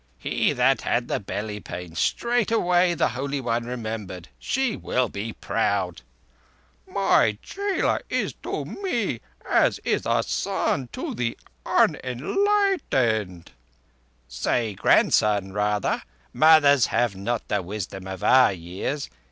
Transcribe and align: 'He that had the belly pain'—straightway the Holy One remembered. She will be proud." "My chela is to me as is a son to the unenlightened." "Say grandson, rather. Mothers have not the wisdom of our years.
'He 0.17 0.51
that 0.53 0.81
had 0.81 1.09
the 1.09 1.19
belly 1.19 1.59
pain'—straightway 1.59 2.95
the 2.95 3.09
Holy 3.09 3.39
One 3.39 3.65
remembered. 3.65 4.29
She 4.39 4.75
will 4.75 5.09
be 5.09 5.33
proud." 5.33 6.01
"My 6.87 7.37
chela 7.43 7.99
is 8.09 8.33
to 8.41 8.65
me 8.65 9.19
as 9.47 9.77
is 9.83 10.07
a 10.07 10.23
son 10.23 10.89
to 10.93 11.13
the 11.13 11.37
unenlightened." 11.67 13.51
"Say 14.27 14.73
grandson, 14.73 15.53
rather. 15.53 16.01
Mothers 16.33 16.87
have 16.87 17.15
not 17.15 17.47
the 17.47 17.61
wisdom 17.61 18.07
of 18.07 18.23
our 18.23 18.53
years. 18.53 19.07